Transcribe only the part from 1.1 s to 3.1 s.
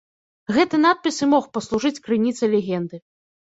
і мог паслужыць крыніцай легенды.